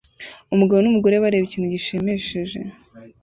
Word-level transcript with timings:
Umugabo 0.53 0.79
numugore 0.81 1.15
bareba 1.23 1.45
ikintu 1.47 1.71
gishimishije 1.75 2.59